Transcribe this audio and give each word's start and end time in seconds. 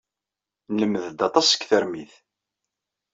Nlemmed-d 0.71 1.19
aṭas 1.27 1.45
seg 1.49 1.61
termit. 1.69 2.13